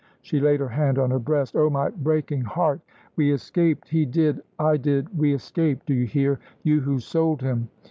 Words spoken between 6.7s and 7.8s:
who sold him?